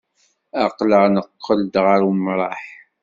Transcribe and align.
Aql-aɣ 0.63 1.03
neqqel-d 1.09 1.75
ɣer 1.85 1.99
umṛaḥ. 2.11 2.61